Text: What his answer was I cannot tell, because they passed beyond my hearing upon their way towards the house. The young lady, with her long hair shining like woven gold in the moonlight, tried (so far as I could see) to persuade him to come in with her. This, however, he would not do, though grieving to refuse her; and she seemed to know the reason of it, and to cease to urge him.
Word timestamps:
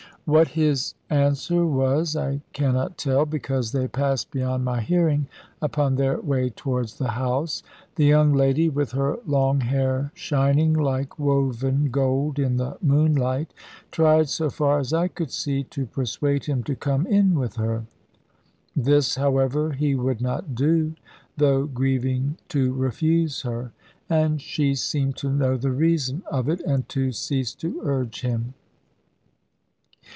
What 0.25 0.49
his 0.49 0.93
answer 1.09 1.65
was 1.65 2.15
I 2.15 2.39
cannot 2.53 2.97
tell, 2.97 3.25
because 3.25 3.73
they 3.73 3.89
passed 3.89 4.31
beyond 4.31 4.63
my 4.63 4.79
hearing 4.79 5.27
upon 5.61 5.95
their 5.95 6.21
way 6.21 6.51
towards 6.51 6.97
the 6.99 7.09
house. 7.09 7.63
The 7.95 8.05
young 8.05 8.31
lady, 8.33 8.69
with 8.69 8.91
her 8.91 9.17
long 9.25 9.59
hair 9.59 10.11
shining 10.13 10.73
like 10.73 11.19
woven 11.19 11.89
gold 11.91 12.39
in 12.39 12.55
the 12.55 12.77
moonlight, 12.81 13.53
tried 13.89 14.29
(so 14.29 14.49
far 14.49 14.79
as 14.79 14.93
I 14.93 15.09
could 15.09 15.31
see) 15.31 15.63
to 15.65 15.85
persuade 15.85 16.45
him 16.45 16.63
to 16.63 16.75
come 16.75 17.05
in 17.07 17.37
with 17.37 17.55
her. 17.55 17.85
This, 18.73 19.15
however, 19.15 19.73
he 19.73 19.95
would 19.95 20.21
not 20.21 20.55
do, 20.55 20.93
though 21.35 21.65
grieving 21.65 22.37
to 22.49 22.71
refuse 22.73 23.41
her; 23.41 23.73
and 24.09 24.41
she 24.41 24.75
seemed 24.75 25.17
to 25.17 25.29
know 25.29 25.57
the 25.57 25.71
reason 25.71 26.21
of 26.31 26.47
it, 26.47 26.61
and 26.61 26.87
to 26.89 27.11
cease 27.11 27.53
to 27.55 27.81
urge 27.83 28.21
him. 28.21 28.53